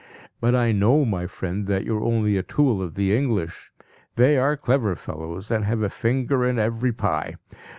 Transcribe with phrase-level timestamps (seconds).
[0.39, 3.71] But I know, my friend, that you are only a tool of the English.
[4.15, 7.35] They are clever fellows, and have a finger in every pie.